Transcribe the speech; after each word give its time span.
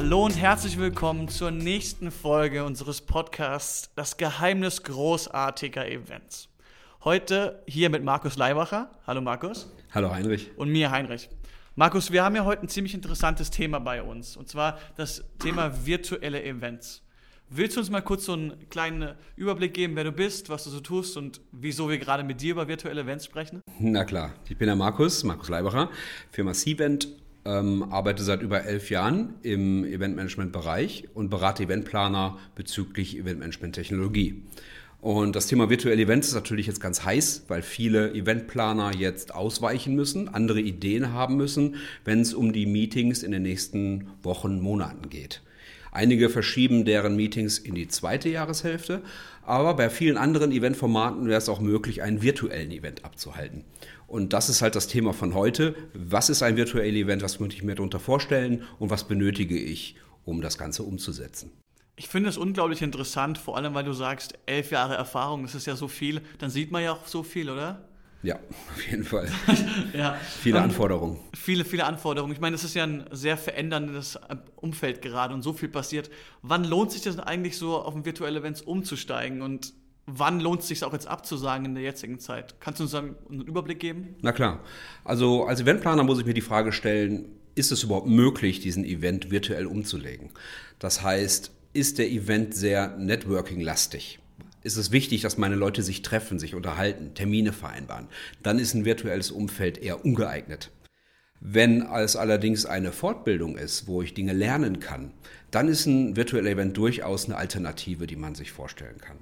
Hallo 0.00 0.24
und 0.24 0.40
herzlich 0.40 0.78
willkommen 0.78 1.26
zur 1.26 1.50
nächsten 1.50 2.12
Folge 2.12 2.64
unseres 2.64 3.00
Podcasts 3.00 3.90
Das 3.96 4.16
Geheimnis 4.16 4.84
großartiger 4.84 5.88
Events. 5.90 6.48
Heute 7.02 7.64
hier 7.66 7.90
mit 7.90 8.04
Markus 8.04 8.36
Leibacher. 8.36 8.92
Hallo 9.08 9.20
Markus. 9.20 9.74
Hallo 9.90 10.12
Heinrich. 10.12 10.52
Und 10.56 10.70
mir 10.70 10.92
Heinrich. 10.92 11.28
Markus, 11.74 12.12
wir 12.12 12.22
haben 12.22 12.36
ja 12.36 12.44
heute 12.44 12.62
ein 12.62 12.68
ziemlich 12.68 12.94
interessantes 12.94 13.50
Thema 13.50 13.80
bei 13.80 14.00
uns 14.00 14.36
und 14.36 14.48
zwar 14.48 14.78
das 14.96 15.24
Thema 15.40 15.84
virtuelle 15.84 16.44
Events. 16.44 17.02
Willst 17.50 17.74
du 17.74 17.80
uns 17.80 17.90
mal 17.90 18.02
kurz 18.02 18.26
so 18.26 18.34
einen 18.34 18.68
kleinen 18.68 19.16
Überblick 19.34 19.74
geben, 19.74 19.96
wer 19.96 20.04
du 20.04 20.12
bist, 20.12 20.48
was 20.48 20.62
du 20.62 20.70
so 20.70 20.78
tust 20.78 21.16
und 21.16 21.40
wieso 21.50 21.90
wir 21.90 21.98
gerade 21.98 22.22
mit 22.22 22.40
dir 22.40 22.52
über 22.52 22.68
virtuelle 22.68 23.00
Events 23.00 23.24
sprechen? 23.24 23.62
Na 23.80 24.04
klar, 24.04 24.34
ich 24.48 24.56
bin 24.56 24.66
der 24.66 24.76
Markus, 24.76 25.24
Markus 25.24 25.48
Leibacher, 25.48 25.90
Firma 26.30 26.52
Cvent, 26.52 27.08
ähm, 27.48 27.84
arbeite 27.90 28.22
seit 28.22 28.42
über 28.42 28.64
elf 28.64 28.90
Jahren 28.90 29.34
im 29.42 29.84
Eventmanagement-Bereich 29.84 31.08
und 31.14 31.30
berate 31.30 31.62
Eventplaner 31.62 32.38
bezüglich 32.54 33.16
Eventmanagement-Technologie. 33.16 34.42
Und 35.00 35.36
das 35.36 35.46
Thema 35.46 35.70
virtuelle 35.70 36.02
Events 36.02 36.28
ist 36.28 36.34
natürlich 36.34 36.66
jetzt 36.66 36.80
ganz 36.80 37.04
heiß, 37.04 37.44
weil 37.48 37.62
viele 37.62 38.12
Eventplaner 38.12 38.92
jetzt 38.94 39.32
ausweichen 39.32 39.94
müssen, 39.94 40.28
andere 40.28 40.60
Ideen 40.60 41.12
haben 41.12 41.36
müssen, 41.36 41.76
wenn 42.04 42.20
es 42.20 42.34
um 42.34 42.52
die 42.52 42.66
Meetings 42.66 43.22
in 43.22 43.30
den 43.30 43.42
nächsten 43.42 44.08
Wochen, 44.22 44.60
Monaten 44.60 45.08
geht. 45.08 45.40
Einige 45.92 46.28
verschieben 46.28 46.84
deren 46.84 47.16
Meetings 47.16 47.58
in 47.58 47.74
die 47.74 47.88
zweite 47.88 48.28
Jahreshälfte, 48.28 49.02
aber 49.42 49.74
bei 49.74 49.88
vielen 49.88 50.18
anderen 50.18 50.52
Eventformaten 50.52 51.26
wäre 51.26 51.38
es 51.38 51.48
auch 51.48 51.60
möglich, 51.60 52.02
einen 52.02 52.20
virtuellen 52.20 52.70
Event 52.70 53.04
abzuhalten. 53.04 53.64
Und 54.08 54.32
das 54.32 54.48
ist 54.48 54.62
halt 54.62 54.74
das 54.74 54.88
Thema 54.88 55.12
von 55.12 55.34
heute. 55.34 55.76
Was 55.92 56.30
ist 56.30 56.42
ein 56.42 56.56
virtuelles 56.56 56.96
Event? 57.00 57.22
Was 57.22 57.40
möchte 57.40 57.56
ich 57.56 57.62
mir 57.62 57.74
darunter 57.74 58.00
vorstellen? 58.00 58.64
Und 58.78 58.88
was 58.88 59.06
benötige 59.06 59.58
ich, 59.58 59.96
um 60.24 60.40
das 60.40 60.56
Ganze 60.56 60.82
umzusetzen? 60.82 61.52
Ich 61.94 62.08
finde 62.08 62.30
es 62.30 62.38
unglaublich 62.38 62.80
interessant, 62.80 63.36
vor 63.36 63.56
allem 63.56 63.74
weil 63.74 63.84
du 63.84 63.92
sagst, 63.92 64.38
elf 64.46 64.70
Jahre 64.70 64.94
Erfahrung, 64.94 65.42
das 65.42 65.54
ist 65.54 65.66
ja 65.66 65.76
so 65.76 65.88
viel. 65.88 66.22
Dann 66.38 66.48
sieht 66.48 66.70
man 66.70 66.82
ja 66.82 66.92
auch 66.92 67.06
so 67.06 67.22
viel, 67.22 67.50
oder? 67.50 67.86
Ja, 68.22 68.36
auf 68.74 68.90
jeden 68.90 69.04
Fall. 69.04 69.28
ja. 69.92 70.14
Viele 70.40 70.62
Anforderungen. 70.62 71.20
Viele, 71.34 71.66
viele 71.66 71.84
Anforderungen. 71.84 72.32
Ich 72.32 72.40
meine, 72.40 72.56
es 72.56 72.64
ist 72.64 72.74
ja 72.74 72.84
ein 72.84 73.04
sehr 73.10 73.36
veränderndes 73.36 74.18
Umfeld 74.56 75.02
gerade 75.02 75.34
und 75.34 75.42
so 75.42 75.52
viel 75.52 75.68
passiert. 75.68 76.08
Wann 76.40 76.64
lohnt 76.64 76.92
sich 76.92 77.02
das 77.02 77.18
eigentlich 77.18 77.58
so, 77.58 77.76
auf 77.76 77.94
ein 77.94 78.06
virtuelle 78.06 78.38
Events 78.38 78.62
umzusteigen 78.62 79.42
und 79.42 79.74
wann 80.08 80.40
lohnt 80.40 80.62
es 80.62 80.68
sich 80.68 80.82
auch 80.84 80.92
jetzt 80.92 81.06
abzusagen 81.06 81.66
in 81.66 81.74
der 81.74 81.84
jetzigen 81.84 82.18
Zeit? 82.18 82.56
Kannst 82.60 82.80
du 82.80 82.84
uns 82.84 82.94
einen 82.94 83.14
Überblick 83.46 83.78
geben? 83.78 84.16
Na 84.22 84.32
klar. 84.32 84.60
Also 85.04 85.44
als 85.44 85.60
Eventplaner 85.60 86.02
muss 86.02 86.18
ich 86.18 86.26
mir 86.26 86.34
die 86.34 86.40
Frage 86.40 86.72
stellen, 86.72 87.26
ist 87.54 87.70
es 87.72 87.82
überhaupt 87.82 88.08
möglich, 88.08 88.60
diesen 88.60 88.84
Event 88.84 89.30
virtuell 89.30 89.66
umzulegen? 89.66 90.30
Das 90.78 91.02
heißt, 91.02 91.52
ist 91.74 91.98
der 91.98 92.10
Event 92.10 92.54
sehr 92.54 92.96
networking-lastig? 92.96 94.20
ist 94.62 94.76
es 94.76 94.90
wichtig, 94.90 95.22
dass 95.22 95.38
meine 95.38 95.54
Leute 95.54 95.82
sich 95.82 96.02
treffen, 96.02 96.38
sich 96.38 96.54
unterhalten, 96.54 97.14
Termine 97.14 97.52
vereinbaren. 97.52 98.08
Dann 98.42 98.58
ist 98.58 98.74
ein 98.74 98.84
virtuelles 98.84 99.30
Umfeld 99.30 99.78
eher 99.78 100.04
ungeeignet. 100.04 100.70
Wenn 101.40 101.82
es 101.82 102.16
allerdings 102.16 102.66
eine 102.66 102.92
Fortbildung 102.92 103.56
ist, 103.56 103.86
wo 103.86 104.02
ich 104.02 104.14
Dinge 104.14 104.32
lernen 104.32 104.80
kann, 104.80 105.12
dann 105.50 105.68
ist 105.68 105.86
ein 105.86 106.16
virtueller 106.16 106.50
Event 106.50 106.76
durchaus 106.76 107.26
eine 107.26 107.36
Alternative, 107.36 108.06
die 108.06 108.16
man 108.16 108.34
sich 108.34 108.50
vorstellen 108.50 108.98
kann. 108.98 109.18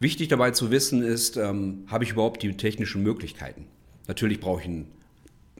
Wichtig 0.00 0.28
dabei 0.28 0.50
zu 0.50 0.70
wissen 0.70 1.02
ist, 1.02 1.36
ähm, 1.36 1.84
habe 1.88 2.04
ich 2.04 2.10
überhaupt 2.10 2.42
die 2.42 2.56
technischen 2.56 3.02
Möglichkeiten? 3.02 3.66
Natürlich 4.08 4.40
brauche 4.40 4.60
ich 4.62 4.68
ein 4.68 4.88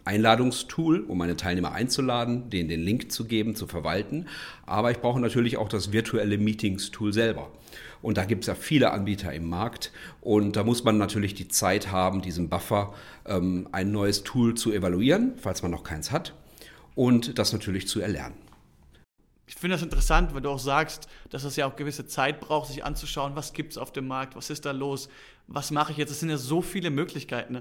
Einladungstool, 0.05 1.01
um 1.01 1.19
meine 1.19 1.37
Teilnehmer 1.37 1.73
einzuladen, 1.73 2.51
denen 2.51 2.69
den 2.69 2.81
Link 2.81 3.13
zu 3.13 3.25
geben, 3.25 3.55
zu 3.55 3.67
verwalten. 3.67 4.27
Aber 4.67 4.91
ich 4.91 4.99
brauche 4.99 5.21
natürlich 5.21 5.57
auch 5.57 5.69
das 5.69 5.93
virtuelle 5.93 6.39
Meetings-Tool 6.39 7.13
selber. 7.13 7.51
Und 8.01 8.17
da 8.17 8.25
gibt 8.25 8.43
es 8.43 8.49
ja 8.49 8.55
viele 8.57 8.91
Anbieter 8.91 9.33
im 9.33 9.49
Markt. 9.49 9.93
Und 10.21 10.57
da 10.57 10.65
muss 10.65 10.83
man 10.83 10.99
natürlich 10.99 11.35
die 11.35 11.49
Zeit 11.49 11.93
haben, 11.93 12.21
diesem 12.21 12.49
Buffer 12.49 12.95
ähm, 13.27 13.69
ein 13.71 13.93
neues 13.93 14.25
Tool 14.25 14.55
zu 14.55 14.73
evaluieren, 14.73 15.35
falls 15.37 15.63
man 15.63 15.71
noch 15.71 15.85
keins 15.85 16.11
hat. 16.11 16.35
Und 16.97 17.39
das 17.39 17.53
natürlich 17.53 17.87
zu 17.87 18.01
erlernen. 18.01 18.35
Ich 19.55 19.61
finde 19.61 19.77
das 19.77 19.83
interessant, 19.83 20.35
weil 20.35 20.41
du 20.41 20.49
auch 20.49 20.59
sagst, 20.59 21.09
dass 21.31 21.45
es 21.45 21.57
ja 21.57 21.67
auch 21.67 21.77
gewisse 21.77 22.07
Zeit 22.07 22.41
braucht, 22.41 22.69
sich 22.69 22.85
anzuschauen, 22.85 23.37
was 23.37 23.53
gibt 23.53 23.73
es 23.73 23.79
auf 23.79 23.93
dem 23.93 24.09
Markt, 24.09 24.35
was 24.35 24.51
ist 24.51 24.65
da 24.65 24.73
los, 24.73 25.09
was 25.47 25.71
mache 25.71 25.93
ich 25.93 25.99
jetzt. 25.99 26.11
Es 26.11 26.21
sind 26.21 26.31
ja 26.31 26.39
so 26.39 26.63
viele 26.63 26.91
Möglichkeiten. 26.91 27.61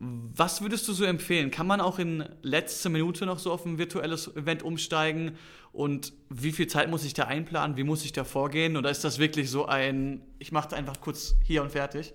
Was 0.00 0.62
würdest 0.62 0.88
du 0.88 0.92
so 0.92 1.04
empfehlen? 1.04 1.50
Kann 1.50 1.66
man 1.66 1.80
auch 1.80 1.98
in 1.98 2.24
letzter 2.42 2.88
Minute 2.88 3.26
noch 3.26 3.38
so 3.38 3.52
auf 3.52 3.66
ein 3.66 3.78
virtuelles 3.78 4.34
Event 4.36 4.62
umsteigen? 4.62 5.36
Und 5.72 6.12
wie 6.30 6.52
viel 6.52 6.66
Zeit 6.66 6.88
muss 6.88 7.04
ich 7.04 7.14
da 7.14 7.24
einplanen? 7.24 7.76
Wie 7.76 7.84
muss 7.84 8.04
ich 8.04 8.12
da 8.12 8.24
vorgehen? 8.24 8.76
Oder 8.76 8.90
ist 8.90 9.04
das 9.04 9.18
wirklich 9.18 9.50
so 9.50 9.66
ein, 9.66 10.22
ich 10.38 10.50
mache 10.50 10.74
einfach 10.74 11.00
kurz 11.00 11.36
hier 11.44 11.62
und 11.62 11.72
fertig? 11.72 12.14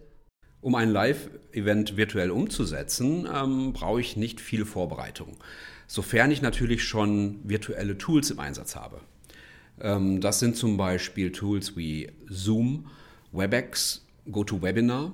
Um 0.63 0.75
ein 0.75 0.90
Live-Event 0.90 1.97
virtuell 1.97 2.31
umzusetzen, 2.31 3.28
ähm, 3.31 3.74
brauche 3.74 4.00
ich 4.00 4.16
nicht 4.16 4.40
viel 4.40 4.63
Vorbereitung. 4.63 5.35
Sofern 5.88 6.31
ich 6.31 6.41
natürlich 6.41 6.85
schon 6.85 7.41
virtuelle 7.44 7.97
Tools 7.97 8.31
im 8.31 8.40
Einsatz 8.40 8.78
habe. 8.78 9.01
Ähm, 9.81 10.22
das 10.22 10.40
sind 10.40 10.56
zum 10.56 10.78
Beispiel 10.78 11.34
Tools 11.34 11.75
wie 11.75 12.13
Zoom, 12.29 12.88
WebEx, 13.34 14.06
GoToWebinar 14.31 15.12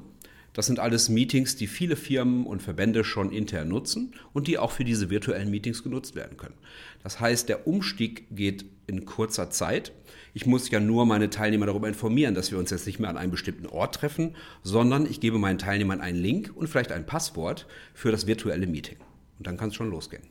das 0.53 0.65
sind 0.65 0.79
alles 0.79 1.09
Meetings, 1.09 1.55
die 1.55 1.67
viele 1.67 1.95
Firmen 1.95 2.45
und 2.45 2.61
Verbände 2.61 3.03
schon 3.03 3.31
intern 3.31 3.67
nutzen 3.67 4.13
und 4.33 4.47
die 4.47 4.57
auch 4.57 4.71
für 4.71 4.83
diese 4.83 5.09
virtuellen 5.09 5.49
Meetings 5.51 5.83
genutzt 5.83 6.15
werden 6.15 6.37
können. 6.37 6.55
Das 7.03 7.19
heißt, 7.19 7.49
der 7.49 7.67
Umstieg 7.67 8.27
geht 8.31 8.65
in 8.87 9.05
kurzer 9.05 9.49
Zeit. 9.49 9.91
Ich 10.33 10.45
muss 10.45 10.69
ja 10.69 10.79
nur 10.79 11.05
meine 11.05 11.29
Teilnehmer 11.29 11.65
darüber 11.65 11.87
informieren, 11.87 12.35
dass 12.35 12.51
wir 12.51 12.59
uns 12.59 12.71
jetzt 12.71 12.85
nicht 12.85 12.99
mehr 12.99 13.09
an 13.09 13.17
einem 13.17 13.31
bestimmten 13.31 13.67
Ort 13.67 13.95
treffen, 13.95 14.35
sondern 14.63 15.05
ich 15.05 15.19
gebe 15.19 15.37
meinen 15.37 15.57
Teilnehmern 15.57 16.01
einen 16.01 16.19
Link 16.19 16.51
und 16.55 16.67
vielleicht 16.67 16.91
ein 16.91 17.05
Passwort 17.05 17.67
für 17.93 18.11
das 18.11 18.27
virtuelle 18.27 18.67
Meeting. 18.67 18.97
Und 19.37 19.47
dann 19.47 19.57
kann 19.57 19.69
es 19.69 19.75
schon 19.75 19.89
losgehen. 19.89 20.23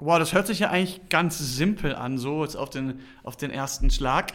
Wow, 0.00 0.18
das 0.20 0.32
hört 0.32 0.46
sich 0.46 0.60
ja 0.60 0.70
eigentlich 0.70 1.08
ganz 1.08 1.38
simpel 1.56 1.92
an, 1.94 2.18
so 2.18 2.44
jetzt 2.44 2.56
auf 2.56 2.70
den, 2.70 3.00
auf 3.24 3.36
den 3.36 3.50
ersten 3.50 3.90
Schlag 3.90 4.32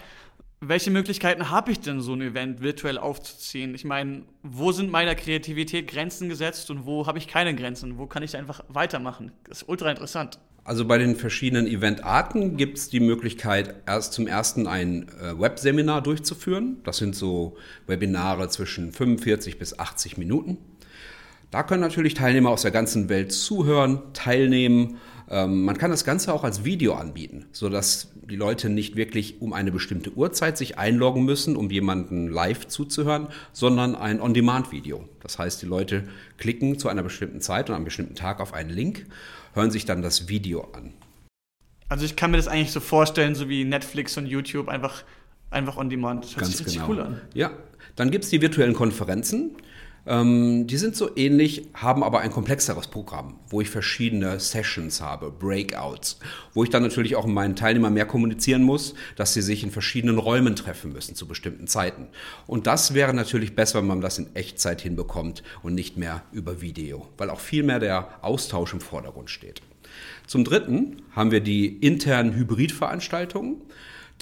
welche 0.68 0.91
Möglichkeiten 0.91 1.50
habe 1.50 1.72
ich 1.72 1.79
denn, 1.79 2.01
so 2.01 2.13
ein 2.13 2.22
Event 2.22 2.62
virtuell 2.62 2.97
aufzuziehen? 2.97 3.75
Ich 3.75 3.85
meine, 3.85 4.24
wo 4.41 4.72
sind 4.72 4.91
meiner 4.91 5.16
Kreativität 5.16 5.88
Grenzen 5.88 6.29
gesetzt 6.29 6.69
und 6.72 6.85
wo 6.85 7.07
habe 7.07 7.18
ich 7.18 7.28
keine 7.28 7.56
Grenzen? 7.56 7.97
Wo 7.97 8.07
kann 8.07 8.24
ich 8.24 8.38
einfach 8.38 8.63
weitermachen? 8.68 9.31
Das 9.47 9.63
ist 9.63 9.69
ultra 9.69 9.91
interessant. 9.91 10.40
Also 10.66 10.85
bei 10.85 10.97
den 10.97 11.18
verschiedenen 11.18 11.68
Eventarten 11.68 12.56
gibt 12.56 12.78
es 12.78 12.90
die 12.90 13.01
Möglichkeit, 13.01 13.75
erst 13.85 14.13
zum 14.13 14.28
ersten 14.28 14.66
ein 14.66 15.09
äh, 15.09 15.38
Webseminar 15.38 16.01
durchzuführen. 16.01 16.78
Das 16.85 16.97
sind 16.97 17.16
so 17.16 17.57
Webinare 17.85 18.47
zwischen 18.47 18.94
45 18.94 19.59
bis 19.59 19.78
80 19.78 20.18
Minuten. 20.18 20.57
Da 21.51 21.63
können 21.63 21.81
natürlich 21.81 22.13
Teilnehmer 22.13 22.50
aus 22.50 22.62
der 22.62 22.72
ganzen 22.72 23.09
Welt 23.09 23.31
zuhören, 23.34 24.01
teilnehmen 24.13 25.00
ähm, 25.30 25.63
man 25.66 25.78
kann 25.78 25.91
das 25.91 26.06
Ganze 26.06 26.34
auch 26.34 26.44
als 26.44 26.63
Video 26.63 26.94
anbieten, 26.94 27.45
sodass 27.51 28.12
die 28.29 28.35
Leute 28.35 28.69
nicht 28.69 28.95
wirklich 28.95 29.41
um 29.41 29.53
eine 29.53 29.72
bestimmte 29.72 30.11
Uhrzeit 30.11 30.57
sich 30.57 30.78
einloggen 30.78 31.25
müssen, 31.25 31.56
um 31.56 31.69
jemanden 31.69 32.28
live 32.28 32.67
zuzuhören, 32.67 33.28
sondern 33.51 33.95
ein 33.95 34.22
On-Demand-Video. 34.22 35.07
Das 35.22 35.39
heißt, 35.39 35.61
die 35.61 35.66
Leute 35.66 36.07
klicken 36.38 36.79
zu 36.79 36.89
einer 36.89 37.03
bestimmten 37.03 37.41
Zeit 37.41 37.69
und 37.69 37.75
einem 37.75 37.85
bestimmten 37.85 38.16
Tag 38.16 38.39
auf 38.39 38.53
einen 38.53 38.69
Link, 38.69 39.06
hören 39.53 39.72
sich 39.72 39.85
dann 39.85 40.01
das 40.01 40.29
Video 40.29 40.69
an. 40.73 40.94
Also 41.89 42.06
ich 42.06 42.16
kann 42.16 42.31
mir 42.31 42.38
das 42.38 42.47
eigentlich 42.47 42.72
so 42.72 42.79
vorstellen, 42.79 43.35
so 43.35 43.50
wie 43.50 43.66
Netflix 43.66 44.17
und 44.17 44.25
YouTube, 44.25 44.67
einfach, 44.67 45.03
einfach 45.51 45.78
on-demand. 45.78 46.35
Ganz 46.38 46.57
sich 46.57 46.73
genau. 46.73 46.89
cool 46.89 47.00
an. 47.01 47.22
Ja, 47.33 47.51
dann 47.95 48.09
gibt 48.09 48.23
es 48.23 48.29
die 48.29 48.41
virtuellen 48.41 48.73
Konferenzen. 48.73 49.51
Ähm, 50.05 50.67
die 50.67 50.77
sind 50.77 50.95
so 50.95 51.15
ähnlich, 51.15 51.69
haben 51.73 52.03
aber 52.03 52.19
ein 52.19 52.31
komplexeres 52.31 52.87
Programm, 52.87 53.39
wo 53.47 53.61
ich 53.61 53.69
verschiedene 53.69 54.39
Sessions 54.39 55.01
habe, 55.01 55.31
Breakouts, 55.31 56.19
wo 56.53 56.63
ich 56.63 56.69
dann 56.69 56.83
natürlich 56.83 57.15
auch 57.15 57.25
mit 57.25 57.35
meinen 57.35 57.55
Teilnehmern 57.55 57.94
mehr 57.94 58.05
kommunizieren 58.05 58.63
muss, 58.63 58.95
dass 59.15 59.33
sie 59.33 59.41
sich 59.41 59.63
in 59.63 59.71
verschiedenen 59.71 60.17
Räumen 60.17 60.55
treffen 60.55 60.91
müssen 60.91 61.15
zu 61.15 61.25
bestimmten 61.27 61.67
Zeiten. 61.67 62.07
Und 62.47 62.67
das 62.67 62.94
wäre 62.94 63.13
natürlich 63.13 63.55
besser, 63.55 63.79
wenn 63.79 63.88
man 63.88 64.01
das 64.01 64.17
in 64.17 64.35
Echtzeit 64.35 64.81
hinbekommt 64.81 65.41
und 65.61 65.73
nicht 65.73 65.95
mehr 65.95 66.23
über 66.33 66.59
Video, 66.59 67.07
weil 67.17 67.29
auch 67.29 67.39
viel 67.39 67.63
mehr 67.63 67.79
der 67.79 68.09
Austausch 68.21 68.73
im 68.73 68.81
Vordergrund 68.81 69.29
steht. 69.29 69.61
Zum 70.27 70.44
Dritten 70.44 71.01
haben 71.11 71.31
wir 71.31 71.41
die 71.41 71.67
internen 71.67 72.33
Hybridveranstaltungen. 72.33 73.61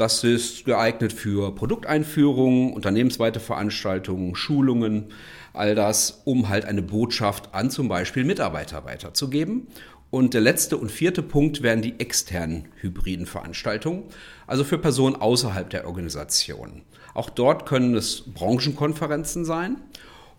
Das 0.01 0.23
ist 0.23 0.65
geeignet 0.65 1.13
für 1.13 1.53
Produkteinführungen, 1.53 2.73
unternehmensweite 2.73 3.39
Veranstaltungen, 3.39 4.33
Schulungen, 4.33 5.09
all 5.53 5.75
das, 5.75 6.23
um 6.25 6.49
halt 6.49 6.65
eine 6.65 6.81
Botschaft 6.81 7.53
an 7.53 7.69
zum 7.69 7.87
Beispiel 7.87 8.23
Mitarbeiter 8.23 8.83
weiterzugeben. 8.83 9.67
Und 10.09 10.33
der 10.33 10.41
letzte 10.41 10.77
und 10.77 10.91
vierte 10.91 11.21
Punkt 11.21 11.61
wären 11.61 11.83
die 11.83 11.99
externen 11.99 12.69
hybriden 12.77 13.27
Veranstaltungen, 13.27 14.05
also 14.47 14.63
für 14.63 14.79
Personen 14.79 15.17
außerhalb 15.17 15.69
der 15.69 15.85
Organisation. 15.85 16.81
Auch 17.13 17.29
dort 17.29 17.67
können 17.67 17.93
es 17.93 18.23
Branchenkonferenzen 18.25 19.45
sein. 19.45 19.81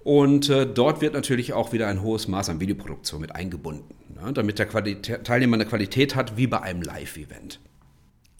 Und 0.02 0.48
äh, 0.48 0.66
dort 0.66 1.00
wird 1.00 1.14
natürlich 1.14 1.52
auch 1.52 1.72
wieder 1.72 1.86
ein 1.86 2.02
hohes 2.02 2.26
Maß 2.26 2.48
an 2.48 2.58
Videoproduktion 2.58 3.20
mit 3.20 3.36
eingebunden, 3.36 3.94
ne, 4.08 4.32
damit 4.32 4.58
der 4.58 4.66
Qualität, 4.66 5.22
Teilnehmer 5.22 5.54
eine 5.54 5.66
Qualität 5.66 6.16
hat 6.16 6.36
wie 6.36 6.48
bei 6.48 6.60
einem 6.60 6.82
Live-Event. 6.82 7.60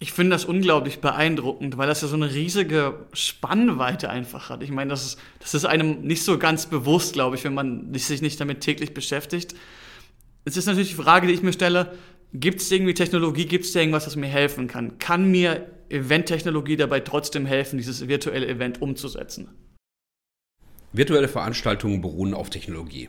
Ich 0.03 0.11
finde 0.11 0.31
das 0.31 0.43
unglaublich 0.43 0.99
beeindruckend, 0.99 1.77
weil 1.77 1.87
das 1.87 2.01
ja 2.01 2.09
so 2.09 2.17
eine 2.17 2.33
riesige 2.33 3.05
Spannweite 3.13 4.09
einfach 4.09 4.49
hat. 4.49 4.61
Ich 4.61 4.69
meine, 4.69 4.89
das 4.89 5.05
ist, 5.05 5.19
das 5.39 5.53
ist 5.53 5.63
einem 5.63 6.01
nicht 6.01 6.25
so 6.25 6.37
ganz 6.37 6.65
bewusst, 6.65 7.13
glaube 7.13 7.37
ich, 7.37 7.45
wenn 7.45 7.53
man 7.53 7.93
sich 7.93 8.21
nicht 8.21 8.37
damit 8.37 8.59
täglich 8.59 8.93
beschäftigt. 8.93 9.55
Es 10.43 10.57
ist 10.57 10.65
natürlich 10.65 10.89
die 10.89 11.01
Frage, 11.01 11.27
die 11.27 11.33
ich 11.33 11.41
mir 11.41 11.53
stelle, 11.53 11.93
gibt 12.33 12.59
es 12.59 12.69
irgendwie 12.69 12.93
Technologie, 12.93 13.45
gibt 13.45 13.63
es 13.63 13.73
irgendwas, 13.73 14.05
was 14.05 14.17
mir 14.17 14.27
helfen 14.27 14.67
kann? 14.67 14.99
Kann 14.99 15.31
mir 15.31 15.71
Event-Technologie 15.87 16.75
dabei 16.75 16.99
trotzdem 16.99 17.45
helfen, 17.45 17.77
dieses 17.77 18.05
virtuelle 18.09 18.49
Event 18.49 18.81
umzusetzen? 18.81 19.51
Virtuelle 20.91 21.29
Veranstaltungen 21.29 22.01
beruhen 22.01 22.33
auf 22.33 22.49
Technologie. 22.49 23.07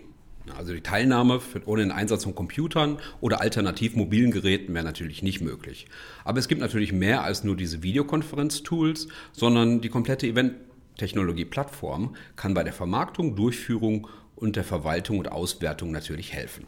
Also 0.52 0.74
die 0.74 0.82
Teilnahme 0.82 1.40
ohne 1.64 1.82
den 1.82 1.92
Einsatz 1.92 2.24
von 2.24 2.34
Computern 2.34 2.98
oder 3.20 3.40
alternativ 3.40 3.96
mobilen 3.96 4.30
Geräten 4.30 4.74
wäre 4.74 4.84
natürlich 4.84 5.22
nicht 5.22 5.40
möglich. 5.40 5.86
Aber 6.24 6.38
es 6.38 6.48
gibt 6.48 6.60
natürlich 6.60 6.92
mehr 6.92 7.22
als 7.24 7.44
nur 7.44 7.56
diese 7.56 7.82
Videokonferenz-Tools, 7.82 9.08
sondern 9.32 9.80
die 9.80 9.88
komplette 9.88 10.26
Event-Technologie-Plattform 10.26 12.14
kann 12.36 12.52
bei 12.52 12.62
der 12.62 12.74
Vermarktung, 12.74 13.36
Durchführung 13.36 14.06
und 14.36 14.56
der 14.56 14.64
Verwaltung 14.64 15.18
und 15.18 15.32
Auswertung 15.32 15.92
natürlich 15.92 16.34
helfen. 16.34 16.66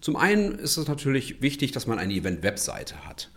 Zum 0.00 0.16
einen 0.16 0.58
ist 0.58 0.78
es 0.78 0.88
natürlich 0.88 1.42
wichtig, 1.42 1.72
dass 1.72 1.86
man 1.86 1.98
eine 1.98 2.14
Event-Webseite 2.14 3.06
hat. 3.06 3.30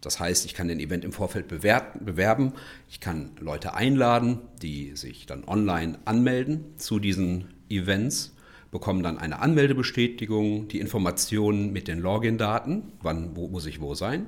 Das 0.00 0.20
heißt, 0.20 0.44
ich 0.44 0.52
kann 0.54 0.68
den 0.68 0.80
Event 0.80 1.02
im 1.02 1.12
Vorfeld 1.12 1.48
bewerben, 1.48 2.52
ich 2.90 3.00
kann 3.00 3.30
Leute 3.40 3.72
einladen, 3.74 4.40
die 4.60 4.94
sich 4.96 5.24
dann 5.24 5.44
online 5.44 5.98
anmelden 6.04 6.74
zu 6.76 6.98
diesen 6.98 7.54
Events 7.70 8.34
bekommen 8.74 9.04
dann 9.04 9.18
eine 9.18 9.38
Anmeldebestätigung, 9.38 10.66
die 10.66 10.80
Informationen 10.80 11.72
mit 11.72 11.86
den 11.86 12.00
Login-Daten, 12.00 12.82
wann, 13.02 13.36
wo 13.36 13.46
muss 13.46 13.66
ich 13.66 13.80
wo 13.80 13.94
sein. 13.94 14.26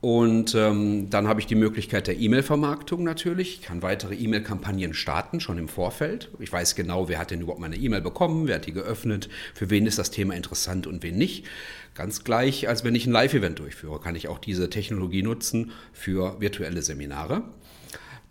Und 0.00 0.56
ähm, 0.56 1.08
dann 1.08 1.28
habe 1.28 1.38
ich 1.38 1.46
die 1.46 1.54
Möglichkeit 1.54 2.08
der 2.08 2.18
E-Mail-Vermarktung 2.18 3.04
natürlich. 3.04 3.60
Ich 3.60 3.62
kann 3.62 3.80
weitere 3.80 4.16
E-Mail-Kampagnen 4.16 4.92
starten, 4.92 5.38
schon 5.38 5.56
im 5.56 5.68
Vorfeld. 5.68 6.32
Ich 6.40 6.52
weiß 6.52 6.74
genau, 6.74 7.08
wer 7.08 7.20
hat 7.20 7.30
denn 7.30 7.42
überhaupt 7.42 7.60
meine 7.60 7.76
E-Mail 7.76 8.00
bekommen, 8.00 8.48
wer 8.48 8.56
hat 8.56 8.66
die 8.66 8.72
geöffnet, 8.72 9.28
für 9.54 9.70
wen 9.70 9.86
ist 9.86 10.00
das 10.00 10.10
Thema 10.10 10.34
interessant 10.34 10.88
und 10.88 11.04
wen 11.04 11.16
nicht. 11.16 11.46
Ganz 11.94 12.24
gleich, 12.24 12.68
als 12.68 12.82
wenn 12.82 12.96
ich 12.96 13.06
ein 13.06 13.12
Live-Event 13.12 13.60
durchführe, 13.60 14.00
kann 14.00 14.16
ich 14.16 14.26
auch 14.26 14.40
diese 14.40 14.68
Technologie 14.68 15.22
nutzen 15.22 15.70
für 15.92 16.40
virtuelle 16.40 16.82
Seminare. 16.82 17.44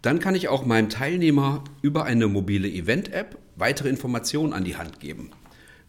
Dann 0.02 0.20
kann 0.20 0.36
ich 0.36 0.50
auch 0.50 0.66
meinem 0.66 0.90
Teilnehmer 0.90 1.64
über 1.82 2.04
eine 2.04 2.28
mobile 2.28 2.68
Event-App 2.68 3.38
weitere 3.56 3.90
Informationen 3.90 4.54
an 4.54 4.64
die 4.64 4.76
Hand 4.76 5.00
geben. 5.00 5.32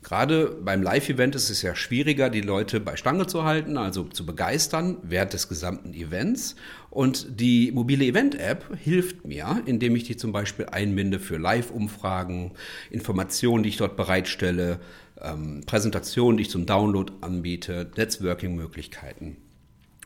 Gerade 0.04 0.58
beim 0.62 0.82
Live-Event 0.82 1.34
ist 1.34 1.48
es 1.48 1.62
ja 1.62 1.74
schwieriger, 1.74 2.28
die 2.28 2.42
Leute 2.42 2.78
bei 2.78 2.94
Stange 2.94 3.26
zu 3.26 3.44
halten, 3.44 3.78
also 3.78 4.04
zu 4.04 4.26
begeistern 4.26 4.98
während 5.02 5.32
des 5.32 5.48
gesamten 5.48 5.94
Events. 5.94 6.56
Und 6.90 7.40
die 7.40 7.72
mobile 7.72 8.04
Event-App 8.04 8.76
hilft 8.76 9.24
mir, 9.26 9.62
indem 9.64 9.96
ich 9.96 10.04
die 10.04 10.18
zum 10.18 10.30
Beispiel 10.30 10.66
einbinde 10.66 11.18
für 11.18 11.38
Live-Umfragen, 11.38 12.52
Informationen, 12.90 13.62
die 13.62 13.70
ich 13.70 13.78
dort 13.78 13.96
bereitstelle, 13.96 14.78
ähm, 15.22 15.62
Präsentationen, 15.64 16.36
die 16.36 16.42
ich 16.42 16.50
zum 16.50 16.66
Download 16.66 17.10
anbiete, 17.22 17.90
Networking-Möglichkeiten 17.96 19.38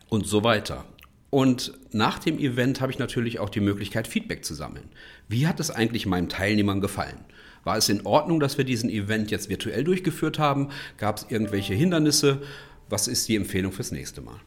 und 0.09 0.29
so 0.29 0.45
weiter. 0.45 0.85
Und 1.31 1.73
nach 1.93 2.19
dem 2.19 2.39
Event 2.39 2.81
habe 2.81 2.91
ich 2.91 2.99
natürlich 2.99 3.39
auch 3.39 3.51
die 3.51 3.61
Möglichkeit, 3.61 4.09
Feedback 4.09 4.45
zu 4.45 4.55
sammeln. 4.55 4.89
Wie 5.29 5.47
hat 5.47 5.61
es 5.61 5.71
eigentlich 5.71 6.07
meinen 6.07 6.29
Teilnehmern 6.29 6.81
gefallen? 6.81 7.25
War 7.65 7.77
es 7.77 7.89
in 7.89 8.07
Ordnung, 8.07 8.41
dass 8.41 8.57
wir 8.57 8.65
diesen 8.65 8.89
Event 8.89 9.31
jetzt 9.31 9.51
virtuell 9.51 9.85
durchgeführt 9.85 10.39
haben? 10.39 10.71
Gab 10.97 11.19
es 11.19 11.27
irgendwelche 11.29 11.75
Hindernisse? 11.75 12.41
Was 12.89 13.09
ist 13.09 13.29
die 13.29 13.37
Empfehlung 13.37 13.73
fürs 13.73 13.93
nächste 13.93 14.23
Mal? 14.23 14.41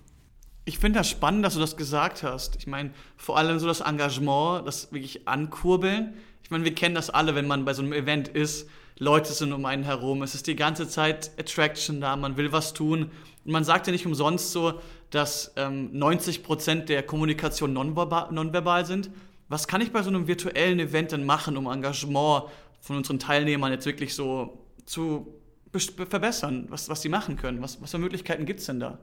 Ich 0.65 0.79
finde 0.79 0.99
das 0.99 1.09
spannend, 1.09 1.45
dass 1.45 1.53
du 1.53 1.59
das 1.59 1.77
gesagt 1.77 2.23
hast. 2.23 2.55
Ich 2.55 2.65
meine, 2.65 2.91
vor 3.17 3.37
allem 3.37 3.59
so 3.59 3.67
das 3.67 3.81
Engagement, 3.81 4.65
das 4.65 4.91
wirklich 4.91 5.27
ankurbeln. 5.27 6.13
Ich 6.43 6.49
meine, 6.49 6.63
wir 6.63 6.73
kennen 6.73 6.95
das 6.95 7.09
alle, 7.09 7.35
wenn 7.35 7.47
man 7.47 7.65
bei 7.65 7.73
so 7.73 7.83
einem 7.83 7.93
Event 7.93 8.27
ist. 8.27 8.67
Leute 8.97 9.33
sind 9.33 9.53
um 9.53 9.65
einen 9.65 9.83
herum. 9.83 10.21
Es 10.21 10.35
ist 10.35 10.47
die 10.47 10.55
ganze 10.55 10.87
Zeit 10.87 11.31
Attraction 11.39 12.01
da. 12.01 12.15
Man 12.15 12.37
will 12.37 12.51
was 12.51 12.73
tun. 12.73 13.11
Man 13.43 13.63
sagt 13.63 13.87
ja 13.87 13.93
nicht 13.93 14.05
umsonst 14.05 14.51
so, 14.51 14.79
dass 15.09 15.53
ähm, 15.55 15.89
90 15.93 16.43
Prozent 16.43 16.89
der 16.89 17.03
Kommunikation 17.03 17.73
nonverbal, 17.73 18.31
nonverbal 18.31 18.85
sind. 18.85 19.09
Was 19.49 19.67
kann 19.67 19.81
ich 19.81 19.91
bei 19.91 20.03
so 20.03 20.09
einem 20.09 20.27
virtuellen 20.27 20.79
Event 20.79 21.11
denn 21.11 21.25
machen, 21.25 21.57
um 21.57 21.65
Engagement 21.65 22.45
von 22.79 22.97
unseren 22.97 23.19
Teilnehmern 23.19 23.71
jetzt 23.71 23.85
wirklich 23.85 24.13
so 24.13 24.65
zu 24.85 25.35
verbessern, 25.71 26.67
was, 26.69 26.89
was 26.89 27.01
sie 27.01 27.09
machen 27.09 27.35
können? 27.35 27.61
Was, 27.61 27.81
was 27.81 27.91
für 27.91 27.97
Möglichkeiten 27.97 28.45
gibt 28.45 28.59
es 28.59 28.67
denn 28.67 28.79
da? 28.79 28.99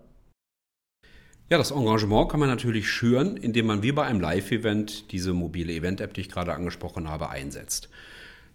Ja, 1.50 1.56
das 1.56 1.70
Engagement 1.70 2.30
kann 2.30 2.40
man 2.40 2.50
natürlich 2.50 2.90
schüren, 2.90 3.38
indem 3.38 3.66
man 3.66 3.82
wie 3.82 3.92
bei 3.92 4.04
einem 4.04 4.20
Live-Event 4.20 5.12
diese 5.12 5.32
mobile 5.32 5.72
Event-App, 5.72 6.12
die 6.12 6.20
ich 6.20 6.28
gerade 6.28 6.52
angesprochen 6.52 7.08
habe, 7.08 7.30
einsetzt. 7.30 7.88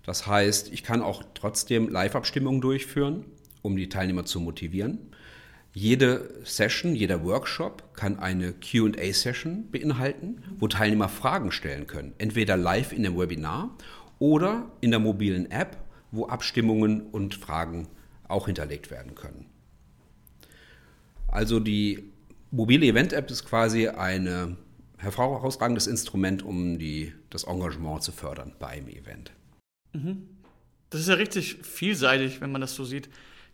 Das 0.03 0.27
heißt, 0.27 0.71
ich 0.71 0.83
kann 0.83 1.01
auch 1.01 1.23
trotzdem 1.33 1.89
Live-Abstimmungen 1.89 2.61
durchführen, 2.61 3.25
um 3.63 3.75
die 3.75 3.89
Teilnehmer 3.89 4.25
zu 4.25 4.39
motivieren. 4.39 4.99
Jede 5.75 6.29
Session, 6.43 6.93
jeder 6.93 7.23
Workshop 7.23 7.95
kann 7.95 8.19
eine 8.19 8.53
QA-Session 8.53 9.71
beinhalten, 9.71 10.43
wo 10.59 10.67
Teilnehmer 10.67 11.09
Fragen 11.09 11.51
stellen 11.51 11.87
können. 11.87 12.13
Entweder 12.19 12.57
live 12.57 12.93
in 12.93 13.01
dem 13.01 13.17
Webinar 13.17 13.75
oder 14.19 14.71
in 14.81 14.91
der 14.91 14.99
mobilen 14.99 15.49
App, 15.49 15.77
wo 16.11 16.27
Abstimmungen 16.27 17.01
und 17.01 17.33
Fragen 17.33 17.87
auch 18.27 18.45
hinterlegt 18.45 18.91
werden 18.91 19.15
können. 19.15 19.47
Also 21.27 21.59
die 21.59 22.11
mobile 22.51 22.85
Event-App 22.85 23.31
ist 23.31 23.45
quasi 23.45 23.87
ein 23.87 24.57
herausragendes 24.97 25.87
Instrument, 25.87 26.43
um 26.43 26.77
die, 26.77 27.13
das 27.31 27.45
Engagement 27.45 28.03
zu 28.03 28.11
fördern 28.11 28.53
bei 28.59 28.67
einem 28.67 28.89
Event. 28.89 29.31
Mhm. 29.93 30.29
Das 30.91 31.01
ist 31.01 31.09
ja 31.09 31.15
richtig 31.15 31.57
vielseitig, 31.63 32.41
wenn 32.41 32.51
man 32.51 32.61
das 32.61 32.75
so 32.75 32.85
sieht. 32.85 33.09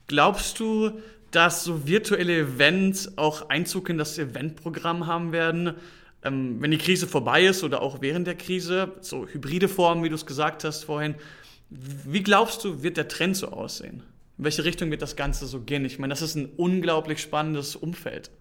Glaubst 0.08 0.60
du, 0.60 1.00
dass 1.32 1.64
so 1.64 1.88
virtuelle 1.88 2.40
Events 2.40 3.18
auch 3.18 3.50
Einzug 3.50 3.90
in 3.90 3.98
das 3.98 4.18
Eventprogramm 4.18 5.08
haben 5.08 5.32
werden, 5.32 5.76
ähm, 6.24 6.62
wenn 6.62 6.72
die 6.72 6.78
Krise 6.78 7.08
vorbei 7.08 7.46
ist 7.46 7.64
oder 7.64 7.82
auch 7.82 8.02
während 8.02 8.28
der 8.28 8.36
Krise, 8.36 8.94
so 9.02 9.28
hybride 9.28 9.68
Formen, 9.68 10.04
wie 10.04 10.10
du 10.10 10.16
es 10.16 10.26
gesagt 10.26 10.64
hast 10.64 10.84
vorhin. 10.84 11.16
Wie 11.70 12.24
glaubst 12.24 12.64
du, 12.64 12.82
wird 12.82 12.98
der 12.98 13.08
Trend 13.08 13.38
so 13.38 13.50
aussehen? 13.50 14.04
In 14.38 14.46
welche 14.46 14.66
Richtung 14.66 14.90
wird 14.92 15.02
das 15.02 15.16
Ganze 15.16 15.46
so 15.46 15.62
gehen? 15.62 15.86
Ich 15.86 16.00
meine, 16.00 16.12
das 16.12 16.22
ist 16.22 16.36
ein 16.36 16.50
unglaublich 16.58 17.20
spannendes 17.20 17.76
Umfeld. 17.76 18.32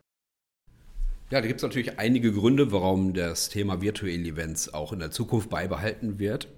Ja, 1.30 1.42
da 1.42 1.46
gibt 1.46 1.58
es 1.58 1.62
natürlich 1.62 1.98
einige 1.98 2.32
Gründe, 2.32 2.72
warum 2.72 3.12
das 3.12 3.50
Thema 3.50 3.82
virtuelle 3.82 4.26
Events 4.26 4.72
auch 4.72 4.94
in 4.94 4.98
der 4.98 5.10
Zukunft 5.10 5.50
beibehalten 5.50 6.18
wird. 6.18 6.48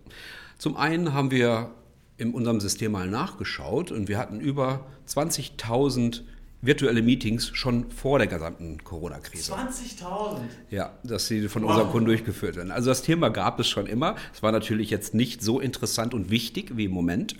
Zum 0.58 0.76
einen 0.76 1.12
haben 1.12 1.32
wir 1.32 1.74
in 2.20 2.32
unserem 2.32 2.60
System 2.60 2.92
mal 2.92 3.08
nachgeschaut 3.08 3.90
und 3.90 4.08
wir 4.08 4.18
hatten 4.18 4.40
über 4.40 4.86
20.000 5.08 6.22
virtuelle 6.62 7.00
Meetings 7.00 7.50
schon 7.54 7.90
vor 7.90 8.18
der 8.18 8.26
gesamten 8.26 8.84
Corona-Krise. 8.84 9.54
20.000? 9.54 10.40
Ja, 10.70 10.92
dass 11.02 11.26
sie 11.26 11.48
von 11.48 11.62
wow. 11.62 11.70
unseren 11.70 11.88
Kunden 11.88 12.06
durchgeführt 12.06 12.56
werden. 12.56 12.70
Also 12.70 12.90
das 12.90 13.02
Thema 13.02 13.30
gab 13.30 13.58
es 13.60 13.68
schon 13.68 13.86
immer. 13.86 14.16
Es 14.34 14.42
war 14.42 14.52
natürlich 14.52 14.90
jetzt 14.90 15.14
nicht 15.14 15.42
so 15.42 15.58
interessant 15.58 16.12
und 16.12 16.30
wichtig 16.30 16.76
wie 16.76 16.84
im 16.84 16.90
Moment. 16.90 17.34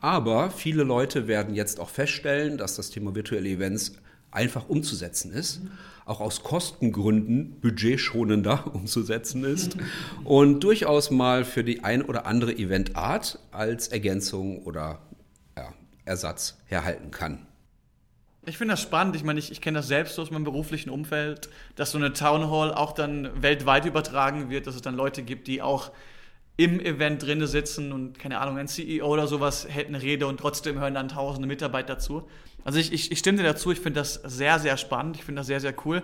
Aber 0.00 0.50
viele 0.50 0.84
Leute 0.84 1.26
werden 1.26 1.54
jetzt 1.54 1.80
auch 1.80 1.88
feststellen, 1.88 2.58
dass 2.58 2.76
das 2.76 2.90
Thema 2.90 3.14
virtuelle 3.14 3.48
Events 3.48 3.96
einfach 4.30 4.68
umzusetzen 4.68 5.32
ist. 5.32 5.64
Mhm. 5.64 5.70
Auch 6.10 6.18
aus 6.18 6.42
Kostengründen 6.42 7.60
budgetschonender 7.60 8.66
umzusetzen 8.74 9.44
ist. 9.44 9.76
und 10.24 10.58
durchaus 10.64 11.12
mal 11.12 11.44
für 11.44 11.62
die 11.62 11.84
ein 11.84 12.02
oder 12.02 12.26
andere 12.26 12.52
Eventart 12.52 13.38
als 13.52 13.86
Ergänzung 13.86 14.64
oder 14.64 14.98
ja, 15.56 15.72
Ersatz 16.04 16.58
herhalten 16.66 17.12
kann. 17.12 17.46
Ich 18.44 18.58
finde 18.58 18.72
das 18.72 18.82
spannend. 18.82 19.14
Ich 19.14 19.22
meine, 19.22 19.38
ich, 19.38 19.52
ich 19.52 19.60
kenne 19.60 19.78
das 19.78 19.86
selbst 19.86 20.18
aus 20.18 20.32
meinem 20.32 20.42
beruflichen 20.42 20.90
Umfeld, 20.90 21.48
dass 21.76 21.92
so 21.92 21.98
eine 21.98 22.12
Town 22.12 22.50
Hall 22.50 22.74
auch 22.74 22.90
dann 22.90 23.30
weltweit 23.40 23.84
übertragen 23.84 24.50
wird, 24.50 24.66
dass 24.66 24.74
es 24.74 24.82
dann 24.82 24.96
Leute 24.96 25.22
gibt, 25.22 25.46
die 25.46 25.62
auch 25.62 25.92
im 26.60 26.78
Event 26.78 27.22
drinne 27.22 27.46
sitzen 27.46 27.90
und 27.90 28.18
keine 28.18 28.38
Ahnung, 28.38 28.58
ein 28.58 28.68
CEO 28.68 29.06
oder 29.06 29.26
sowas 29.26 29.66
hält 29.66 29.88
eine 29.88 30.02
Rede 30.02 30.26
und 30.26 30.38
trotzdem 30.38 30.78
hören 30.78 30.92
dann 30.92 31.08
tausende 31.08 31.48
Mitarbeiter 31.48 31.98
zu. 31.98 32.28
Also 32.64 32.78
ich, 32.78 32.92
ich, 32.92 33.10
ich 33.10 33.18
stimme 33.18 33.38
dir 33.38 33.44
dazu, 33.44 33.72
ich 33.72 33.80
finde 33.80 34.00
das 34.00 34.14
sehr, 34.14 34.58
sehr 34.58 34.76
spannend, 34.76 35.16
ich 35.16 35.24
finde 35.24 35.40
das 35.40 35.46
sehr, 35.46 35.60
sehr 35.60 35.74
cool. 35.86 36.02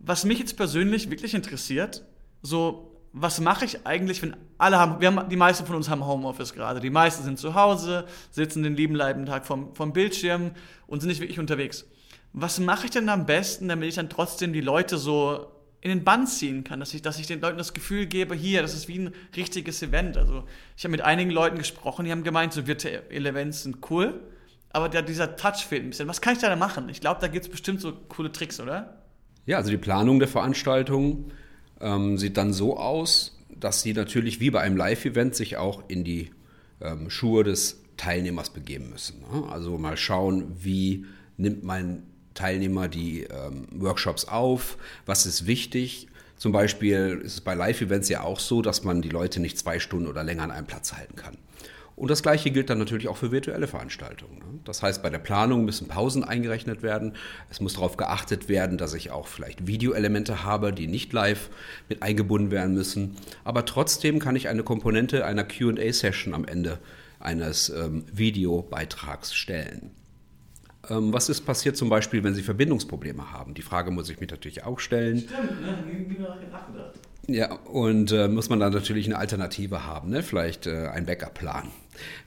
Was 0.00 0.24
mich 0.24 0.40
jetzt 0.40 0.56
persönlich 0.56 1.10
wirklich 1.10 1.32
interessiert, 1.32 2.04
so 2.42 2.92
was 3.12 3.40
mache 3.40 3.64
ich 3.64 3.86
eigentlich, 3.86 4.20
wenn 4.20 4.36
alle 4.58 4.78
haben, 4.78 5.00
wir 5.00 5.12
haben, 5.14 5.28
die 5.28 5.36
meisten 5.36 5.64
von 5.64 5.76
uns 5.76 5.88
haben 5.88 6.04
Homeoffice 6.04 6.54
gerade. 6.54 6.80
Die 6.80 6.90
meisten 6.90 7.22
sind 7.22 7.38
zu 7.38 7.54
Hause, 7.54 8.04
sitzen 8.32 8.64
den 8.64 8.74
lieben 8.74 8.96
Leiben 8.96 9.26
Tag 9.26 9.46
vom, 9.46 9.74
vom 9.76 9.92
Bildschirm 9.92 10.50
und 10.88 11.00
sind 11.00 11.08
nicht 11.08 11.20
wirklich 11.20 11.38
unterwegs. 11.38 11.86
Was 12.32 12.58
mache 12.58 12.86
ich 12.86 12.90
denn 12.90 13.08
am 13.08 13.26
besten, 13.26 13.68
damit 13.68 13.88
ich 13.88 13.94
dann 13.94 14.10
trotzdem 14.10 14.52
die 14.52 14.60
Leute 14.60 14.98
so 14.98 15.46
in 15.80 15.90
den 15.90 16.04
Bann 16.04 16.26
ziehen 16.26 16.64
kann, 16.64 16.80
dass 16.80 16.92
ich, 16.92 17.02
dass 17.02 17.18
ich 17.18 17.26
den 17.26 17.40
Leuten 17.40 17.58
das 17.58 17.72
Gefühl 17.72 18.06
gebe, 18.06 18.34
hier, 18.34 18.62
das 18.62 18.74
ist 18.74 18.88
wie 18.88 18.98
ein 18.98 19.14
richtiges 19.36 19.82
Event. 19.82 20.16
Also 20.16 20.44
ich 20.76 20.84
habe 20.84 20.90
mit 20.90 21.02
einigen 21.02 21.30
Leuten 21.30 21.58
gesprochen, 21.58 22.04
die 22.04 22.10
haben 22.10 22.24
gemeint, 22.24 22.52
so 22.52 22.66
virtuelle 22.66 23.28
Events 23.28 23.62
sind 23.62 23.78
cool, 23.90 24.20
aber 24.70 24.88
der, 24.88 25.02
dieser 25.02 25.36
Touch 25.36 25.64
fehlt 25.68 25.84
ein 25.84 25.90
bisschen. 25.90 26.08
Was 26.08 26.20
kann 26.20 26.34
ich 26.34 26.40
da 26.40 26.54
machen? 26.56 26.88
Ich 26.88 27.00
glaube, 27.00 27.20
da 27.20 27.28
gibt 27.28 27.46
es 27.46 27.50
bestimmt 27.50 27.80
so 27.80 27.92
coole 28.08 28.32
Tricks, 28.32 28.58
oder? 28.60 29.02
Ja, 29.46 29.56
also 29.58 29.70
die 29.70 29.78
Planung 29.78 30.18
der 30.18 30.28
Veranstaltung 30.28 31.30
ähm, 31.80 32.18
sieht 32.18 32.36
dann 32.36 32.52
so 32.52 32.76
aus, 32.76 33.38
dass 33.48 33.82
sie 33.82 33.92
natürlich 33.92 34.40
wie 34.40 34.50
bei 34.50 34.60
einem 34.60 34.76
Live-Event 34.76 35.34
sich 35.34 35.56
auch 35.56 35.84
in 35.88 36.04
die 36.04 36.30
ähm, 36.80 37.08
Schuhe 37.08 37.44
des 37.44 37.82
Teilnehmers 37.96 38.50
begeben 38.50 38.90
müssen. 38.90 39.20
Ne? 39.20 39.48
Also 39.50 39.78
mal 39.78 39.96
schauen, 39.96 40.56
wie 40.60 41.06
nimmt 41.36 41.64
mein 41.64 42.02
Teilnehmer 42.38 42.88
die 42.88 43.24
ähm, 43.24 43.66
Workshops 43.72 44.26
auf, 44.26 44.78
was 45.06 45.26
ist 45.26 45.46
wichtig. 45.46 46.08
Zum 46.36 46.52
Beispiel 46.52 47.20
ist 47.24 47.34
es 47.34 47.40
bei 47.40 47.54
Live-Events 47.54 48.08
ja 48.08 48.22
auch 48.22 48.38
so, 48.38 48.62
dass 48.62 48.84
man 48.84 49.02
die 49.02 49.08
Leute 49.08 49.40
nicht 49.40 49.58
zwei 49.58 49.80
Stunden 49.80 50.06
oder 50.06 50.22
länger 50.22 50.44
an 50.44 50.52
einem 50.52 50.66
Platz 50.66 50.92
halten 50.92 51.16
kann. 51.16 51.36
Und 51.98 52.12
das 52.12 52.22
Gleiche 52.22 52.52
gilt 52.52 52.70
dann 52.70 52.78
natürlich 52.78 53.08
auch 53.08 53.16
für 53.16 53.32
virtuelle 53.32 53.66
Veranstaltungen. 53.66 54.38
Ne? 54.38 54.60
Das 54.64 54.84
heißt, 54.84 55.02
bei 55.02 55.10
der 55.10 55.18
Planung 55.18 55.64
müssen 55.64 55.88
Pausen 55.88 56.22
eingerechnet 56.22 56.84
werden. 56.84 57.14
Es 57.50 57.60
muss 57.60 57.74
darauf 57.74 57.96
geachtet 57.96 58.48
werden, 58.48 58.78
dass 58.78 58.94
ich 58.94 59.10
auch 59.10 59.26
vielleicht 59.26 59.66
Videoelemente 59.66 60.44
habe, 60.44 60.72
die 60.72 60.86
nicht 60.86 61.12
live 61.12 61.50
mit 61.88 62.04
eingebunden 62.04 62.52
werden 62.52 62.72
müssen. 62.72 63.16
Aber 63.42 63.64
trotzdem 63.64 64.20
kann 64.20 64.36
ich 64.36 64.48
eine 64.48 64.62
Komponente 64.62 65.24
einer 65.24 65.42
QA-Session 65.42 66.34
am 66.34 66.44
Ende 66.44 66.78
eines 67.18 67.68
ähm, 67.70 68.04
Videobeitrags 68.12 69.34
stellen. 69.34 69.90
Ähm, 70.90 71.12
was 71.12 71.28
ist 71.28 71.42
passiert 71.42 71.76
zum 71.76 71.88
Beispiel, 71.88 72.24
wenn 72.24 72.34
Sie 72.34 72.42
Verbindungsprobleme 72.42 73.32
haben? 73.32 73.54
Die 73.54 73.62
Frage 73.62 73.90
muss 73.90 74.08
ich 74.08 74.20
mir 74.20 74.26
natürlich 74.26 74.64
auch 74.64 74.80
stellen. 74.80 75.18
Stimmt, 75.18 75.60
ne? 75.60 75.78
Wie 75.86 76.18
nachgedacht. 76.18 76.98
Ja, 77.26 77.52
und 77.52 78.10
äh, 78.10 78.26
muss 78.26 78.48
man 78.48 78.58
dann 78.58 78.72
natürlich 78.72 79.06
eine 79.06 79.18
Alternative 79.18 79.84
haben, 79.84 80.08
ne? 80.08 80.22
vielleicht 80.22 80.66
äh, 80.66 80.88
ein 80.88 81.04
Backup-Plan. 81.04 81.68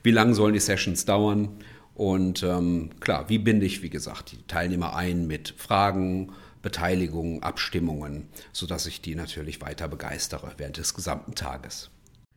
Wie 0.03 0.11
lange 0.11 0.35
sollen 0.35 0.53
die 0.53 0.59
Sessions 0.59 1.05
dauern? 1.05 1.49
Und 1.95 2.43
ähm, 2.43 2.91
klar, 2.99 3.27
wie 3.27 3.39
binde 3.39 3.65
ich, 3.65 3.81
wie 3.81 3.89
gesagt, 3.89 4.31
die 4.31 4.43
Teilnehmer 4.45 4.95
ein 4.95 5.25
mit 5.25 5.55
Fragen, 5.57 6.33
Beteiligung, 6.61 7.41
Abstimmungen, 7.41 8.27
sodass 8.53 8.85
ich 8.85 9.01
die 9.01 9.15
natürlich 9.15 9.59
weiter 9.61 9.87
begeistere 9.87 10.51
während 10.57 10.77
des 10.77 10.93
gesamten 10.93 11.33
Tages. 11.33 11.89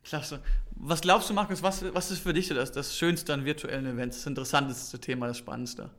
Klasse. 0.02 0.40
Was 0.76 1.02
glaubst 1.02 1.28
du, 1.28 1.34
Markus, 1.34 1.62
was, 1.62 1.84
was 1.94 2.10
ist 2.10 2.20
für 2.20 2.32
dich 2.32 2.48
das, 2.48 2.72
das 2.72 2.96
Schönste 2.96 3.34
an 3.34 3.44
virtuellen 3.44 3.86
Events, 3.86 4.18
das 4.18 4.26
interessanteste 4.26 4.98
Thema, 4.98 5.28
das 5.28 5.38
Spannendste? 5.38 5.90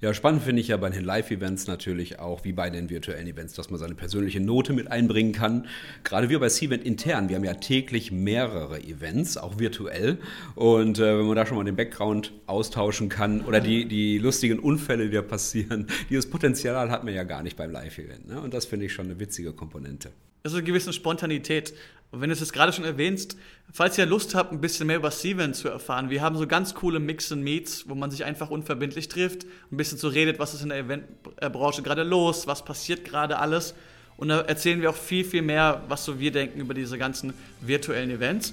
Ja, 0.00 0.12
spannend 0.12 0.42
finde 0.42 0.60
ich 0.60 0.68
ja 0.68 0.76
bei 0.76 0.90
den 0.90 1.04
Live-Events 1.04 1.66
natürlich 1.66 2.18
auch, 2.18 2.44
wie 2.44 2.52
bei 2.52 2.68
den 2.68 2.90
virtuellen 2.90 3.26
Events, 3.26 3.54
dass 3.54 3.70
man 3.70 3.78
seine 3.78 3.94
persönliche 3.94 4.40
Note 4.40 4.72
mit 4.72 4.90
einbringen 4.90 5.32
kann. 5.32 5.66
Gerade 6.02 6.28
wir 6.28 6.40
bei 6.40 6.48
C-Event 6.48 6.84
intern, 6.84 7.28
wir 7.28 7.36
haben 7.36 7.44
ja 7.44 7.54
täglich 7.54 8.12
mehrere 8.12 8.80
Events, 8.80 9.36
auch 9.36 9.58
virtuell. 9.58 10.18
Und 10.56 10.98
äh, 10.98 11.18
wenn 11.18 11.26
man 11.26 11.36
da 11.36 11.46
schon 11.46 11.56
mal 11.56 11.64
den 11.64 11.76
Background 11.76 12.32
austauschen 12.46 13.08
kann 13.08 13.42
oder 13.42 13.60
die, 13.60 13.86
die 13.86 14.18
lustigen 14.18 14.58
Unfälle, 14.58 15.06
die 15.06 15.14
da 15.14 15.22
passieren, 15.22 15.86
dieses 16.10 16.28
Potenzial 16.28 16.90
hat 16.90 17.04
man 17.04 17.14
ja 17.14 17.22
gar 17.22 17.42
nicht 17.42 17.56
beim 17.56 17.70
Live-Event. 17.70 18.28
Ne? 18.28 18.40
Und 18.40 18.52
das 18.52 18.66
finde 18.66 18.86
ich 18.86 18.92
schon 18.92 19.06
eine 19.06 19.18
witzige 19.18 19.52
Komponente. 19.52 20.10
Also 20.46 20.58
eine 20.58 20.66
gewisse 20.66 20.92
Spontanität. 20.92 21.72
Und 22.10 22.20
wenn 22.20 22.28
du 22.28 22.34
es 22.34 22.40
jetzt 22.40 22.52
gerade 22.52 22.70
schon 22.70 22.84
erwähnst, 22.84 23.38
falls 23.72 23.96
ihr 23.96 24.04
Lust 24.04 24.34
habt, 24.34 24.52
ein 24.52 24.60
bisschen 24.60 24.86
mehr 24.86 24.98
über 24.98 25.10
Seven 25.10 25.54
zu 25.54 25.70
erfahren, 25.70 26.10
wir 26.10 26.20
haben 26.20 26.36
so 26.36 26.46
ganz 26.46 26.74
coole 26.74 27.00
Mix 27.00 27.32
and 27.32 27.42
Meets, 27.42 27.88
wo 27.88 27.94
man 27.94 28.10
sich 28.10 28.26
einfach 28.26 28.50
unverbindlich 28.50 29.08
trifft, 29.08 29.46
ein 29.72 29.78
bisschen 29.78 29.96
so 29.96 30.08
redet, 30.08 30.38
was 30.38 30.52
ist 30.52 30.60
in 30.60 30.68
der 30.68 30.80
Eventbranche 30.80 31.80
gerade 31.80 32.02
los, 32.02 32.46
was 32.46 32.62
passiert 32.62 33.06
gerade 33.06 33.38
alles. 33.38 33.74
Und 34.18 34.28
da 34.28 34.42
erzählen 34.42 34.82
wir 34.82 34.90
auch 34.90 34.96
viel, 34.96 35.24
viel 35.24 35.40
mehr, 35.40 35.82
was 35.88 36.04
so 36.04 36.20
wir 36.20 36.30
denken 36.30 36.60
über 36.60 36.74
diese 36.74 36.98
ganzen 36.98 37.32
virtuellen 37.62 38.10
Events. 38.10 38.52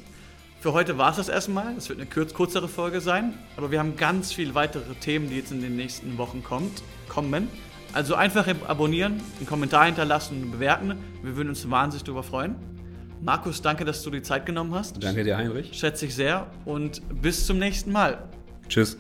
Für 0.62 0.72
heute 0.72 0.98
war 0.98 1.12
es 1.12 1.18
das 1.18 1.28
erstmal. 1.28 1.76
Es 1.76 1.90
wird 1.90 2.00
eine 2.00 2.08
kürz, 2.08 2.34
kürzere 2.34 2.70
Folge 2.70 3.02
sein, 3.02 3.34
aber 3.58 3.70
wir 3.70 3.80
haben 3.80 3.98
ganz 3.98 4.32
viele 4.32 4.56
weitere 4.56 4.94
Themen, 5.02 5.30
die 5.30 5.36
jetzt 5.36 5.52
in 5.52 5.62
den 5.62 5.76
nächsten 5.76 6.18
Wochen 6.18 6.42
kommt, 6.42 6.84
kommen. 7.10 7.50
Also 7.94 8.16
einfach 8.16 8.48
abonnieren, 8.68 9.22
einen 9.38 9.48
Kommentar 9.48 9.86
hinterlassen 9.86 10.44
und 10.44 10.52
bewerten. 10.52 10.98
Wir 11.24 11.36
würden 11.36 11.50
uns 11.50 11.70
wahnsinnig 11.70 12.04
darüber 12.04 12.24
freuen. 12.24 12.56
Markus, 13.22 13.62
danke, 13.62 13.86
dass 13.86 14.02
du 14.02 14.10
die 14.10 14.22
Zeit 14.22 14.46
genommen 14.46 14.74
hast. 14.74 15.04
Danke 15.04 15.24
dir, 15.24 15.38
Heinrich. 15.38 15.78
Schätze 15.78 16.06
ich 16.06 16.16
sehr 16.16 16.48
und 16.66 17.02
bis 17.22 17.46
zum 17.46 17.60
nächsten 17.60 17.92
Mal. 17.92 18.30
Tschüss. 18.68 18.98